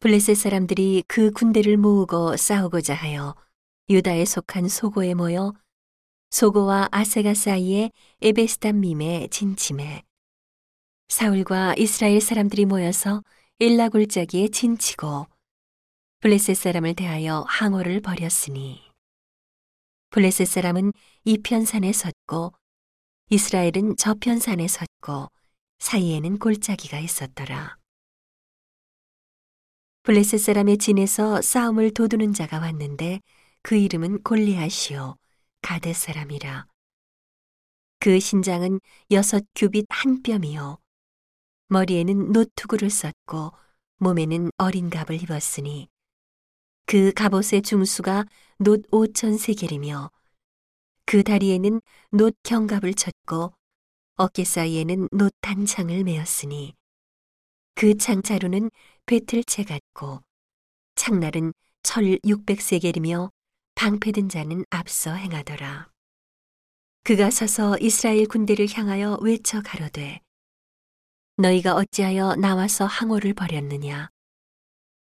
블레셋 0.00 0.36
사람들이 0.36 1.04
그 1.08 1.30
군대를 1.30 1.78
모으고 1.78 2.36
싸우고자 2.36 2.94
하여 2.94 3.34
유다에 3.88 4.26
속한 4.26 4.68
소고에 4.68 5.14
모여 5.14 5.54
소고와 6.30 6.88
아세가 6.90 7.32
사이에 7.32 7.90
에베스담밈에 8.20 9.28
진침해 9.30 10.04
사울과 11.08 11.76
이스라엘 11.78 12.20
사람들이 12.20 12.66
모여서 12.66 13.22
일라골짜기에 13.58 14.48
진치고 14.48 15.26
블레셋 16.20 16.56
사람을 16.56 16.94
대하여 16.94 17.46
항호를 17.48 18.00
벌였으니 18.00 18.82
블레셋 20.10 20.46
사람은 20.46 20.92
이편산에 21.24 21.92
섰고 21.92 22.52
이스라엘은 23.30 23.96
저편산에 23.96 24.68
섰고 24.68 25.28
사이에는 25.78 26.38
골짜기가 26.38 26.98
있었더라. 26.98 27.76
블레셋 30.06 30.38
사람의 30.38 30.78
진에서 30.78 31.42
싸움을 31.42 31.92
도두는 31.92 32.32
자가 32.32 32.60
왔는데 32.60 33.18
그 33.62 33.74
이름은 33.74 34.22
골리앗이요 34.22 35.16
가데 35.62 35.92
사람이라. 35.92 36.68
그 37.98 38.20
신장은 38.20 38.78
여섯 39.10 39.44
규빗 39.56 39.86
한 39.88 40.22
뼘이요 40.22 40.78
머리에는 41.70 42.30
노투구를 42.30 42.88
썼고 42.88 43.50
몸에는 43.96 44.50
어린 44.58 44.90
갑을 44.90 45.20
입었으니 45.20 45.88
그 46.84 47.12
갑옷의 47.12 47.62
중수가 47.62 48.26
놋 48.60 48.84
오천 48.92 49.38
세겔이며 49.38 50.12
그 51.04 51.24
다리에는 51.24 51.80
놋 52.12 52.36
경갑을 52.44 52.94
쳤고 52.94 53.54
어깨 54.14 54.44
사이에는 54.44 55.08
놋 55.10 55.32
단창을 55.40 56.04
메었으니 56.04 56.74
그 57.74 57.96
창자루는 57.96 58.70
배틀채 59.06 59.62
같고 59.62 60.20
창날은 60.96 61.52
철 61.84 62.18
육백 62.24 62.60
세겔이며 62.60 63.30
방패든 63.76 64.28
자는 64.28 64.64
앞서 64.68 65.14
행하더라. 65.14 65.88
그가 67.04 67.30
서서 67.30 67.78
이스라엘 67.78 68.26
군대를 68.26 68.66
향하여 68.72 69.18
외쳐 69.22 69.62
가로되 69.62 70.20
너희가 71.36 71.76
어찌하여 71.76 72.34
나와서 72.34 72.84
항호를 72.84 73.34
벌였느냐? 73.34 74.10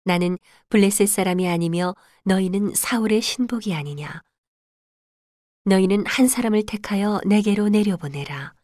나는 0.06 0.40
블레셋 0.70 1.08
사람이 1.08 1.48
아니며 1.48 1.94
너희는 2.24 2.74
사울의 2.74 3.22
신복이 3.22 3.76
아니냐? 3.76 4.22
너희는 5.66 6.08
한 6.08 6.28
사람을 6.28 6.66
택하여 6.66 7.22
내게로 7.28 7.70
내려보내라. 7.70 8.56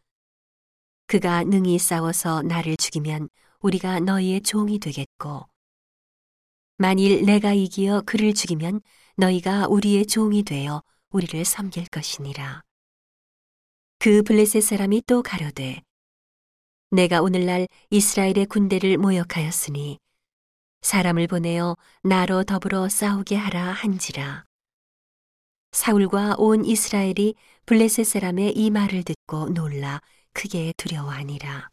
그가 1.06 1.44
능히 1.44 1.78
싸워서 1.78 2.42
나를 2.42 2.78
죽이면 2.78 3.30
우리가 3.60 4.00
너희의 4.00 4.42
종이 4.42 4.80
되겠 4.80 5.09
고 5.20 5.46
만일 6.78 7.26
내가 7.26 7.54
이기어 7.54 8.04
그를 8.06 8.34
죽이면 8.34 8.82
너희가 9.18 9.68
우리의 9.68 10.06
종이 10.08 10.44
되어 10.44 10.82
우리를 11.12 11.44
섬길 11.44 11.88
것이니라. 11.88 12.64
그 14.00 14.24
블레셋 14.24 14.64
사람이 14.64 15.04
또 15.06 15.22
가로되 15.22 15.84
내가 16.92 17.22
오늘날 17.22 17.68
이스라엘의 17.90 18.46
군대를 18.48 18.98
모욕하였으니 18.98 20.00
사람을 20.82 21.28
보내어 21.28 21.76
나로 22.04 22.46
더불어 22.46 22.88
싸우게 22.88 23.36
하라 23.36 23.74
한지라. 23.74 24.46
사울과 25.74 26.36
온 26.38 26.64
이스라엘이 26.64 27.36
블레셋 27.66 28.06
사람의 28.06 28.54
이 28.56 28.72
말을 28.72 29.04
듣고 29.04 29.50
놀라 29.50 30.02
크게 30.32 30.74
두려워하니라. 30.78 31.70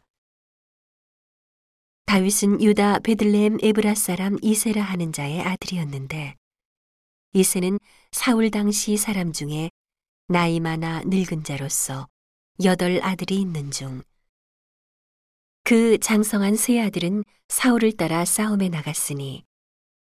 다윗은 2.07 2.61
유다 2.63 2.99
베들레헴 2.99 3.59
에브라 3.61 3.93
사람 3.93 4.37
이세라 4.41 4.81
하는 4.81 5.11
자의 5.11 5.41
아들이었는데 5.41 6.37
이세는 7.33 7.79
사울 8.13 8.49
당시 8.49 8.95
사람 8.95 9.33
중에 9.33 9.69
나이 10.29 10.61
많아 10.61 11.01
늙은 11.05 11.43
자로서 11.43 12.07
여덟 12.63 13.01
아들이 13.03 13.41
있는 13.41 13.71
중. 13.71 14.03
그 15.65 15.97
장성한 15.97 16.55
세 16.55 16.79
아들은 16.79 17.25
사울을 17.49 17.97
따라 17.97 18.23
싸움에 18.23 18.69
나갔으니 18.69 19.43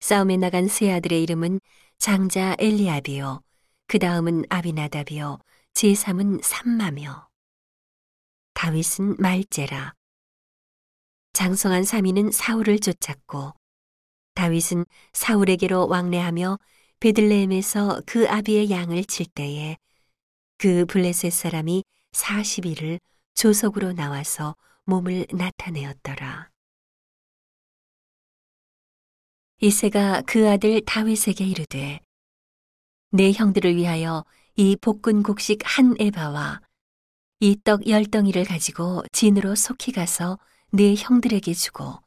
싸움에 0.00 0.36
나간 0.36 0.68
세 0.68 0.92
아들의 0.92 1.22
이름은 1.22 1.60
장자 1.98 2.56
엘리압이요. 2.58 3.40
그 3.86 3.98
다음은 3.98 4.44
아비나답이요. 4.50 5.38
제3은 5.72 6.42
삼마며 6.42 7.26
다윗은 8.52 9.16
말제라 9.18 9.95
장성한 11.36 11.84
사미는 11.84 12.30
사울을 12.30 12.78
쫓았고 12.78 13.52
다윗은 14.32 14.86
사울에게로 15.12 15.86
왕래하며 15.86 16.58
베들레헴에서 17.00 18.00
그 18.06 18.26
아비의 18.26 18.70
양을 18.70 19.04
칠 19.04 19.26
때에 19.26 19.76
그 20.56 20.86
블레셋 20.86 21.30
사람이 21.30 21.84
40일을 22.12 23.00
조석으로 23.34 23.92
나와서 23.92 24.56
몸을 24.86 25.26
나타내었더라. 25.30 26.48
이세가 29.60 30.22
그 30.22 30.48
아들 30.48 30.82
다윗에게 30.86 31.44
이르되 31.44 32.00
내 33.10 33.32
형들을 33.32 33.76
위하여 33.76 34.24
이 34.54 34.74
볶은 34.76 35.22
곡식 35.22 35.58
한 35.64 35.94
에바와 36.00 36.62
이 37.40 37.56
떡 37.56 37.86
열 37.88 38.06
덩이를 38.06 38.44
가지고 38.44 39.04
진으로 39.12 39.54
속히 39.54 39.92
가서 39.92 40.38
내 40.72 40.94
형들에게 40.96 41.54
주고 41.54 42.00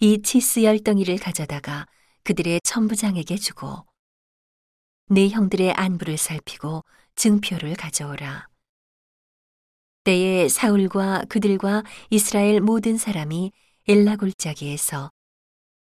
이 0.00 0.22
치스 0.22 0.64
열덩이를 0.64 1.18
가져다가 1.18 1.86
그들의 2.22 2.60
천부장에게 2.64 3.36
주고 3.36 3.84
내 5.08 5.28
형들의 5.28 5.72
안부를 5.72 6.16
살피고 6.16 6.82
증표를 7.16 7.74
가져오라. 7.74 8.48
때에 10.04 10.48
사울과 10.48 11.24
그들과 11.28 11.82
이스라엘 12.10 12.60
모든 12.60 12.96
사람이 12.96 13.52
엘라 13.86 14.16
골짜기에서 14.16 15.10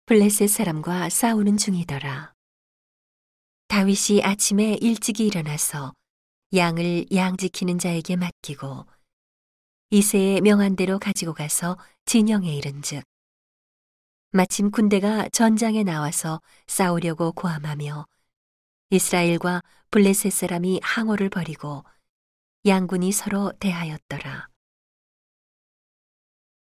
블레셋 0.07 0.49
사람과 0.49 1.09
싸우는 1.11 1.57
중이더라. 1.57 2.33
다윗이 3.67 4.23
아침에 4.23 4.79
일찍이 4.81 5.27
일어나서 5.27 5.93
양을 6.55 7.07
양 7.15 7.37
지키는 7.37 7.79
자에게 7.79 8.17
맡기고 8.17 8.87
이세의 9.91 10.43
명한 10.43 10.77
대로 10.77 10.99
가지고 10.99 11.33
가서 11.33 11.79
진영에 12.05 12.55
이른즉 12.55 13.03
마침 14.33 14.71
군대가 14.71 15.29
전장에 15.31 15.83
나와서 15.83 16.43
싸우려고 16.67 17.33
고함하며 17.33 18.07
이스라엘과 18.91 19.63
블레셋 19.91 20.31
사람이 20.31 20.81
항호를 20.83 21.31
벌이고 21.31 21.85
양군이 22.67 23.13
서로 23.13 23.51
대하였더라. 23.61 24.49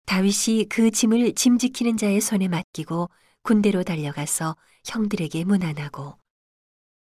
다윗이 0.05 0.67
그 0.69 0.89
짐을 0.89 1.35
짐 1.35 1.57
지키는 1.57 1.97
자의 1.97 2.21
손에 2.21 2.47
맡기고 2.47 3.09
군대로 3.41 3.83
달려가서 3.83 4.55
형들에게 4.85 5.43
문안하고 5.43 6.17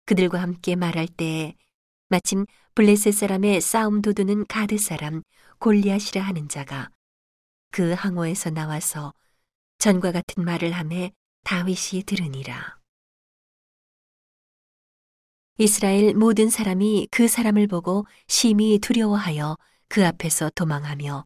그들과 0.05 0.41
함께 0.41 0.75
말할 0.75 1.07
때에 1.07 1.55
마침 2.09 2.45
블레셋 2.75 3.13
사람의 3.13 3.59
싸움 3.59 4.01
도두는 4.01 4.45
가드 4.47 4.77
사람 4.77 5.23
골리앗이라 5.59 6.21
하는 6.21 6.47
자가 6.47 6.89
그 7.71 7.93
항호에서 7.93 8.49
나와서 8.49 9.13
전과 9.79 10.11
같은 10.11 10.45
말을 10.45 10.71
하매 10.71 11.11
다윗이 11.43 12.03
들으니라. 12.05 12.77
이스라엘 15.57 16.13
모든 16.13 16.49
사람이 16.49 17.07
그 17.11 17.27
사람을 17.27 17.67
보고 17.67 18.05
심히 18.27 18.79
두려워하여 18.79 19.57
그 19.89 20.05
앞에서 20.05 20.51
도망하며 20.53 21.25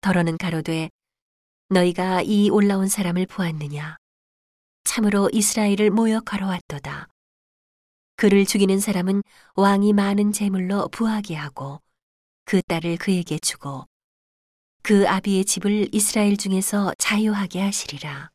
더러는 0.00 0.38
가로되 0.38 0.90
너희가 1.68 2.22
이 2.22 2.50
올라온 2.50 2.88
사람을 2.88 3.26
보았느냐 3.26 3.96
참으로 4.84 5.28
이스라엘을 5.32 5.90
모욕하러 5.90 6.46
왔도다 6.46 7.08
그를 8.18 8.44
죽이는 8.44 8.80
사람은 8.80 9.22
왕이 9.54 9.92
많은 9.92 10.32
재물로 10.32 10.88
부하게 10.88 11.36
하고 11.36 11.80
그 12.44 12.60
딸을 12.62 12.96
그에게 12.96 13.38
주고 13.38 13.86
그 14.82 15.08
아비의 15.08 15.44
집을 15.44 15.94
이스라엘 15.94 16.36
중에서 16.36 16.92
자유하게 16.98 17.60
하시리라 17.60 18.30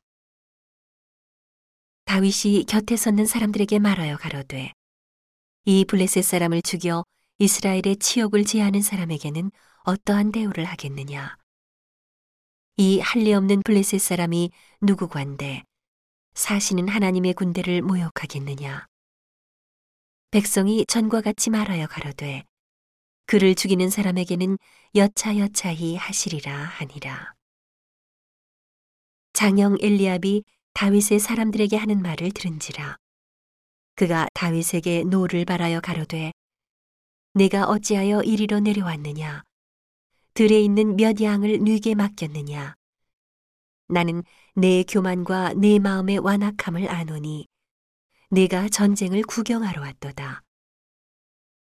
다윗이 2.06 2.64
곁에 2.64 2.96
섰는 2.96 3.26
사람들에게 3.26 3.80
말하여 3.80 4.16
가로되 4.16 4.72
이 5.66 5.84
블레셋 5.84 6.24
사람을 6.24 6.62
죽여 6.62 7.04
이스라엘의 7.40 7.98
치욕을 8.00 8.46
지하는 8.46 8.82
사람에게는 8.82 9.52
어떠한 9.84 10.32
대우를 10.32 10.64
하겠느냐? 10.64 11.36
이 12.78 13.02
할례 13.02 13.34
없는 13.34 13.64
블레셋 13.64 14.00
사람이 14.00 14.50
누구 14.80 15.10
관대 15.10 15.66
사시는 16.36 16.88
하나님의 16.88 17.34
군대를 17.34 17.82
모욕하겠느냐? 17.82 18.88
백성이 20.34 20.84
전과 20.88 21.22
같이 21.22 21.52
말하여 21.52 21.86
가로되 21.86 22.44
그를 23.28 23.54
죽이는 23.54 23.92
사람에게는 23.92 24.58
여차여차히 24.96 25.96
하시리라 25.96 26.52
하니라. 26.52 27.36
장형 29.34 29.78
엘리압이 29.80 30.44
다윗의 30.74 31.20
사람들에게 31.20 31.78
하는 31.78 32.02
말을 32.02 32.32
들은지라. 32.32 32.98
그가 33.94 34.26
다윗에게 34.34 35.04
노를 35.04 35.46
발하여 35.46 35.82
가로되 35.82 36.32
네가 37.36 37.66
어찌하여 37.66 38.24
이리로 38.24 38.60
내려왔느냐 38.62 39.44
들에 40.34 40.60
있는 40.62 40.96
몇 40.96 41.22
양을 41.22 41.60
네게 41.60 41.94
맡겼느냐 41.94 42.74
나는 43.88 44.24
네 44.56 44.82
교만과 44.82 45.54
네 45.54 45.78
마음의 45.78 46.18
완악함을 46.18 46.90
아노니 46.90 47.46
내가 48.34 48.68
전쟁을 48.68 49.22
구경하러 49.22 49.80
왔도다. 49.80 50.42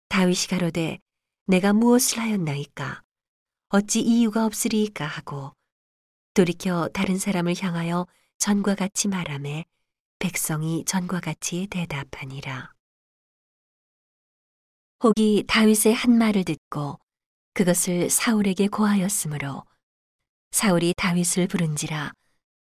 다윗이 0.09 0.47
가로되 0.49 1.01
내가 1.47 1.75
무엇을 1.75 2.19
하였나이까? 2.19 3.03
어찌 3.69 4.01
이유가 4.01 4.47
없으리이까? 4.47 5.05
하고 5.05 5.53
돌이켜 6.33 6.89
다른 6.95 7.19
사람을 7.19 7.63
향하여 7.63 8.07
전과 8.39 8.75
같이 8.77 9.09
말하매 9.09 9.67
백성이 10.19 10.87
전과 10.87 11.21
같이 11.21 11.67
대답하니라. 11.67 12.73
혹이 15.05 15.45
다윗의 15.47 15.93
한 15.93 16.17
말을 16.17 16.45
듣고 16.45 16.99
그것을 17.53 18.09
사울에게 18.09 18.69
고하였으므로 18.69 19.63
사울이 20.53 20.95
다윗을 20.97 21.49
부른지라 21.49 22.13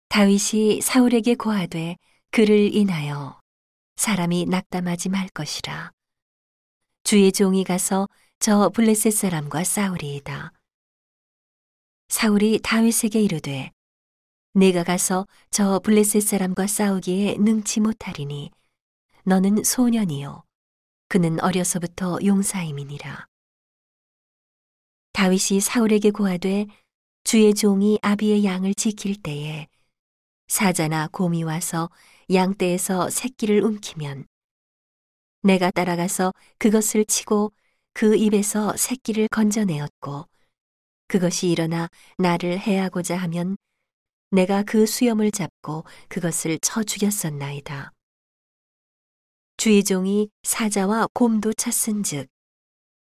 다윗이 0.08 0.80
사울에게 0.80 1.34
고하되 1.34 1.98
그를 2.30 2.74
인하여 2.74 3.38
사람이 3.98 4.46
낙담하지 4.46 5.08
말 5.08 5.28
것이라. 5.30 5.90
주의 7.02 7.32
종이 7.32 7.64
가서 7.64 8.08
저 8.38 8.68
블레셋 8.68 9.12
사람과 9.12 9.64
싸우리이다. 9.64 10.52
사울이 12.08 12.60
다윗에게 12.62 13.20
이르되 13.20 13.72
내가 14.54 14.84
가서 14.84 15.26
저 15.50 15.80
블레셋 15.80 16.22
사람과 16.22 16.68
싸우기에 16.68 17.38
능치 17.40 17.80
못하리니 17.80 18.52
너는 19.24 19.64
소년이요 19.64 20.44
그는 21.08 21.42
어려서부터 21.42 22.18
용사임이니라 22.24 23.26
다윗이 25.12 25.60
사울에게 25.60 26.12
고하되 26.12 26.66
주의 27.24 27.52
종이 27.52 27.98
아비의 28.02 28.44
양을 28.44 28.74
지킬 28.74 29.20
때에 29.20 29.66
사자나 30.46 31.08
곰이 31.08 31.42
와서 31.42 31.90
양떼에서 32.32 33.10
새끼를 33.10 33.62
움키면 33.62 34.26
내가 35.42 35.70
따라가서 35.70 36.34
그것을 36.58 37.04
치고 37.04 37.52
그 37.94 38.16
입에서 38.16 38.76
새끼를 38.76 39.28
건져내었고 39.28 40.28
그것이 41.06 41.48
일어나 41.48 41.88
나를 42.18 42.58
해하고자 42.58 43.16
하면 43.16 43.56
내가 44.30 44.62
그 44.62 44.84
수염을 44.84 45.30
잡고 45.30 45.84
그것을 46.08 46.58
쳐 46.60 46.82
죽였었나이다. 46.82 47.92
주의 49.56 49.82
종이 49.82 50.28
사자와 50.42 51.08
곰도 51.14 51.54
쳤은즉 51.54 52.28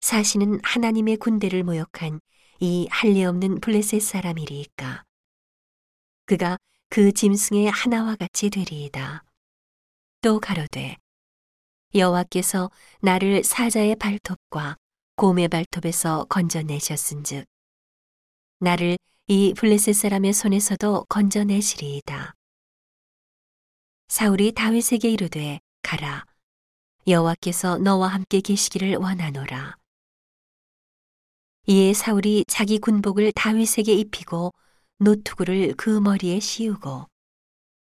사시는 0.01 0.59
하나님의 0.63 1.17
군대를 1.17 1.63
모욕한 1.63 2.21
이 2.59 2.87
할례 2.91 3.25
없는 3.25 3.61
블레셋 3.61 4.01
사람이리이까. 4.01 5.03
그가 6.25 6.57
그 6.89 7.11
짐승의 7.11 7.69
하나와 7.69 8.15
같이 8.15 8.49
되리이다. 8.49 9.23
또 10.21 10.39
가로되 10.39 10.97
여호와께서 11.93 12.71
나를 13.01 13.43
사자의 13.43 13.95
발톱과 13.95 14.77
곰의 15.15 15.47
발톱에서 15.47 16.25
건져내셨은즉 16.25 17.45
나를 18.59 18.97
이 19.27 19.53
블레셋 19.55 19.93
사람의 19.95 20.33
손에서도 20.33 21.05
건져내시리이다. 21.09 22.33
사울이 24.07 24.53
다윗에게 24.53 25.09
이르되 25.09 25.59
가라 25.83 26.25
여호와께서 27.07 27.77
너와 27.77 28.07
함께 28.07 28.41
계시기를 28.41 28.95
원하노라. 28.95 29.77
이에 31.67 31.93
사울이 31.93 32.45
자기 32.47 32.79
군복을 32.79 33.33
다윗에게 33.33 33.93
입히고 33.93 34.53
노투구를 34.99 35.75
그 35.75 35.99
머리에 35.99 36.39
씌우고 36.39 37.07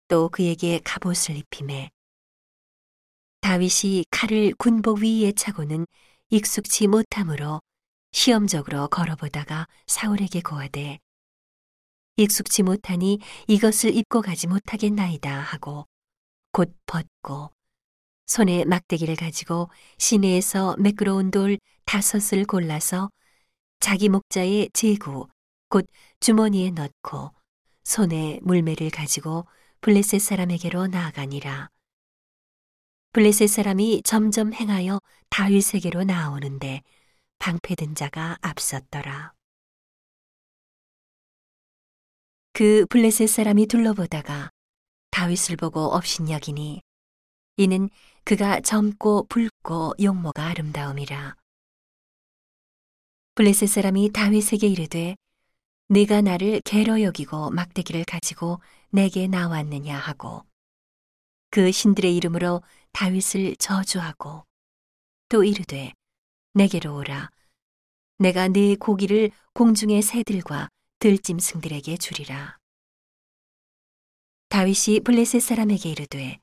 또 0.08 0.30
그에게 0.30 0.80
갑옷을 0.84 1.38
입히매 1.38 1.92
다윗이 3.42 4.06
칼을 4.10 4.54
군복 4.58 5.00
위에 5.04 5.32
차고는 5.34 5.86
익숙치 6.30 6.88
못함으로 6.88 7.62
시험적으로 8.14 8.88
걸어보다가 8.88 9.68
사울에게 9.86 10.42
고하되 10.42 11.00
익숙치 12.18 12.64
못하니 12.64 13.20
이것을 13.48 13.96
입고 13.96 14.22
가지 14.22 14.48
못하겠나이다 14.48 15.40
하고 15.40 15.86
곧 16.52 16.76
벗고 16.88 17.52
손에 18.26 18.66
막대기를 18.66 19.18
가지고 19.18 19.70
시내에서 20.00 20.76
매끄러운 20.80 21.30
돌 21.30 21.60
다섯을 21.86 22.46
골라서 22.46 23.10
자기 23.80 24.10
목자의 24.10 24.72
제구 24.74 25.28
곧 25.70 25.88
주머니에 26.24 26.72
넣고 26.72 27.34
손에 27.84 28.40
물매를 28.44 28.92
가지고 28.92 29.46
블레셋 29.82 30.22
사람에게로 30.22 30.88
나아가니라. 30.88 31.70
블레셋 33.12 33.50
사람이 33.50 34.04
점점 34.06 34.54
행하여 34.54 35.02
다윗에게로 35.30 36.06
나오는데 36.06 36.82
방패든 37.40 37.96
자가 37.96 38.38
앞섰더라. 38.40 39.34
그 42.54 42.86
블레셋 42.90 43.28
사람이 43.28 43.66
둘러보다가 43.66 44.50
다윗을 45.12 45.58
보고 45.58 45.94
업신여기니 45.94 46.82
이는 47.58 47.90
그가 48.24 48.62
젊고 48.62 49.26
붉고 49.28 49.96
용모가 50.02 50.46
아름다움이라. 50.46 51.36
블레셋 53.36 53.68
사람이 53.68 54.14
다윗에게 54.14 54.68
이르되 54.68 55.18
네가 55.90 56.22
나를 56.22 56.62
개로 56.66 57.02
여기고 57.02 57.52
막대기를 57.52 58.06
가지고 58.06 58.60
내게 58.90 59.28
나왔느냐 59.28 59.98
하고 59.98 60.44
그 61.50 61.72
신들의 61.72 62.16
이름으로 62.16 62.62
다윗을 62.94 63.56
저주하고 63.58 64.46
또 65.30 65.44
이르되 65.44 65.94
내게로 66.54 66.96
오라 66.96 67.30
내가 68.18 68.48
네 68.48 68.76
고기를 68.76 69.32
공중의 69.54 70.02
새들과 70.02 70.70
들짐승들에게 71.00 71.98
주리라. 71.98 72.58
다윗이 74.50 75.02
블레셋 75.04 75.42
사람에게 75.42 75.90
이르되 75.90 76.40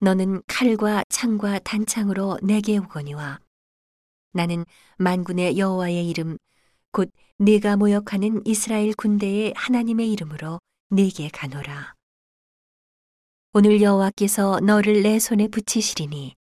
너는 0.00 0.42
칼과 0.46 1.02
창과 1.08 1.60
단창으로 1.60 2.38
내게 2.42 2.76
오거니와 2.78 3.40
나는 4.32 4.64
만군의 4.98 5.58
여호와의 5.58 6.08
이름 6.08 6.38
곧 6.94 7.10
네가 7.38 7.76
모욕하는 7.76 8.46
이스라엘 8.46 8.94
군대의 8.94 9.52
하나님의 9.56 10.12
이름으로 10.12 10.60
네게 10.90 11.30
가노라. 11.30 11.92
오늘 13.52 13.82
여호와께서 13.82 14.60
너를 14.60 15.02
내 15.02 15.18
손에 15.18 15.48
붙이시리니 15.48 16.36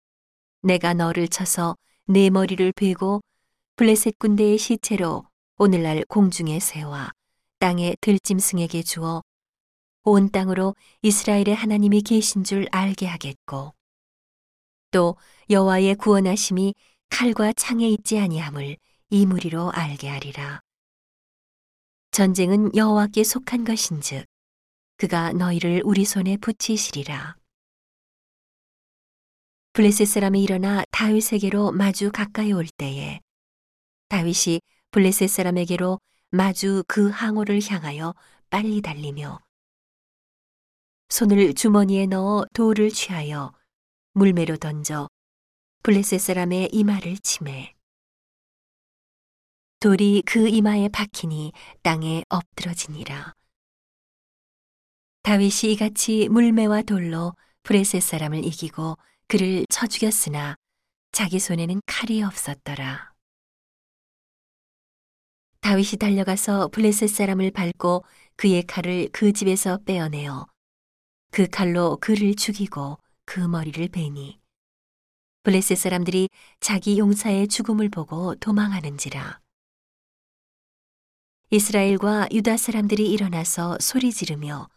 내가 0.64 0.96
너를 0.96 1.28
쳐서 1.28 1.76
내 2.06 2.32
머리를 2.32 2.72
베고 2.72 3.22
블레셋 3.76 4.18
군대의 4.18 4.58
시체로 4.58 5.24
오늘날 5.60 6.04
공중의 6.06 6.62
새와 6.62 7.12
땅의 7.60 7.98
들짐승에게 8.02 8.82
주어 8.82 9.22
온 10.02 10.32
땅으로 10.32 10.76
이스라엘의 11.04 11.54
하나님이 11.54 12.02
계신 12.02 12.44
줄 12.44 12.68
알게 12.72 13.06
하겠고 13.06 13.76
또 14.90 15.16
여호와의 15.52 15.94
구원하심이 15.94 16.74
칼과 17.10 17.54
창에 17.54 17.88
있지 17.88 18.18
아니함을 18.18 18.78
이 19.12 19.26
무리로 19.26 19.72
알게 19.72 20.08
하리라. 20.08 20.60
전쟁은 22.12 22.76
여호와께 22.76 23.24
속한 23.24 23.64
것인즉 23.64 24.24
그가 24.98 25.34
너희를 25.34 25.82
우리 25.84 26.06
손에 26.06 26.38
붙이시리라. 26.38 27.36
블레셋 29.74 30.08
사람이 30.08 30.44
일어나 30.44 30.84
다윗에게로 30.92 31.72
마주 31.72 32.12
가까이 32.12 32.52
올 32.52 32.68
때에 32.68 33.20
다윗이 34.10 34.60
블레셋 34.92 35.28
사람에게로 35.28 36.00
마주 36.30 36.84
그 36.88 37.10
항오를 37.10 37.62
향하여 37.64 38.14
빨리 38.52 38.82
달리며 38.82 39.40
손을 41.10 41.56
주머니에 41.56 42.06
넣어 42.06 42.46
돌을 42.54 42.92
취하여 42.92 43.54
물매로 44.14 44.58
던져 44.58 45.10
블레셋 45.82 46.20
사람의 46.20 46.70
이마를 46.74 47.18
치매 47.18 47.74
돌이 49.80 50.24
그 50.26 50.50
이마에 50.50 50.90
박히니 50.90 51.54
땅에 51.84 52.24
엎드러지니라. 52.28 53.34
다윗이 55.24 55.72
이같이 55.72 56.28
물매와 56.28 56.82
돌로 56.82 57.34
블레셋 57.64 58.02
사람을 58.02 58.44
이기고 58.44 58.98
그를 59.28 59.66
쳐 59.70 59.88
죽였으나 59.88 60.56
자기 61.14 61.40
손에는 61.40 61.80
칼이 61.86 62.22
없었더라. 62.24 63.14
다윗이 65.62 65.98
달려가서 66.00 66.70
블레셋 66.70 67.10
사람을 67.10 67.52
밟고 67.52 68.04
그의 68.36 68.64
칼을 68.64 69.10
그 69.14 69.32
집에서 69.32 69.78
빼어내어 69.86 70.46
그 71.32 71.48
칼로 71.48 71.98
그를 72.02 72.36
죽이고 72.36 72.98
그 73.24 73.40
머리를 73.40 73.88
베니 73.88 74.40
블레셋 75.44 75.78
사람들이 75.78 76.28
자기 76.60 76.98
용사의 76.98 77.48
죽음을 77.48 77.88
보고 77.88 78.36
도망하는지라 78.36 79.40
이스라엘과 81.52 82.28
유다 82.32 82.58
사람들이 82.58 83.12
일어나서 83.12 83.80
소리 83.80 84.14
지르며 84.14 84.70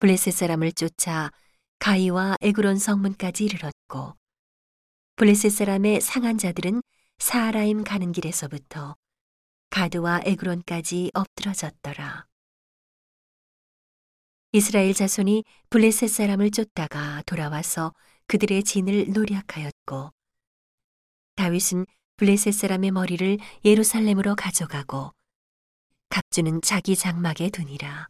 블레셋 0.00 0.34
사람을 0.34 0.72
쫓아 0.72 1.30
가이와 1.78 2.34
에그론 2.40 2.76
성문까지 2.76 3.44
이르렀고 3.44 4.16
블레셋 5.14 5.52
사람의 5.52 6.00
상한 6.00 6.38
자들은 6.38 6.82
사라임 7.18 7.84
가는 7.84 8.10
길에서부터 8.10 8.96
가드와 9.70 10.22
에그론까지 10.24 11.12
엎드러졌더라. 11.14 12.26
이스라엘 14.50 14.92
자손이 14.92 15.44
블레셋 15.70 16.10
사람을 16.10 16.50
쫓다가 16.50 17.22
돌아와서 17.26 17.94
그들의 18.26 18.64
진을 18.64 19.12
노략하였고 19.12 20.10
다윗은 21.36 21.86
블레셋 22.16 22.54
사람의 22.54 22.90
머리를 22.90 23.38
예루살렘으로 23.64 24.34
가져가고 24.34 25.15
갑주는 26.08 26.60
자기 26.62 26.96
장막에 26.96 27.50
두니라. 27.50 28.08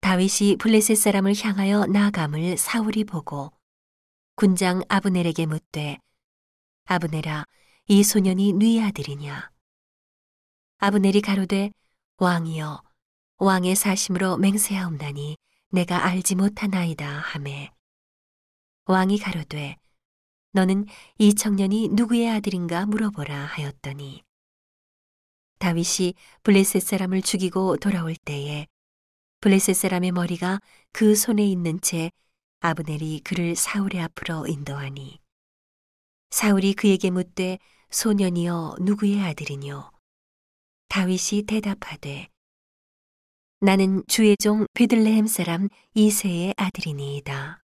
다윗이 0.00 0.56
블레셋 0.58 0.96
사람을 0.96 1.34
향하여 1.36 1.86
나아감을 1.86 2.56
사울이 2.56 3.04
보고 3.04 3.52
군장 4.36 4.82
아브넬에게 4.88 5.46
묻되 5.46 5.98
아브넬아 6.84 7.44
이 7.88 8.02
소년이 8.04 8.52
네 8.54 8.80
아들이냐 8.82 9.50
아브넬이 10.78 11.20
가로되 11.20 11.72
왕이여 12.18 12.82
왕의 13.38 13.74
사심으로 13.74 14.36
맹세하옵나니 14.36 15.36
내가 15.70 16.04
알지 16.04 16.36
못하나이다 16.36 17.06
하매 17.06 17.72
왕이 18.86 19.18
가로되 19.18 19.76
너는 20.52 20.86
이 21.18 21.34
청년이 21.34 21.88
누구의 21.88 22.30
아들인가 22.30 22.86
물어보라 22.86 23.36
하였더니 23.36 24.22
다윗이 25.58 26.14
블레셋 26.42 26.82
사람을 26.82 27.22
죽이고 27.22 27.76
돌아올 27.78 28.14
때에 28.16 28.66
블레셋 29.40 29.74
사람의 29.76 30.12
머리가 30.12 30.60
그 30.92 31.14
손에 31.14 31.44
있는 31.44 31.80
채 31.80 32.10
아브넬이 32.60 33.20
그를 33.20 33.54
사울의 33.54 34.00
앞으로 34.02 34.46
인도하니 34.46 35.20
사울이 36.30 36.74
그에게 36.74 37.10
묻되 37.10 37.58
소년이여 37.90 38.76
누구의 38.80 39.20
아들이뇨? 39.22 39.90
다윗이 40.88 41.44
대답하되 41.46 42.28
나는 43.60 44.02
주의 44.06 44.36
종 44.38 44.66
베들레헴 44.74 45.26
사람 45.26 45.68
이세의 45.94 46.54
아들이니이다 46.56 47.62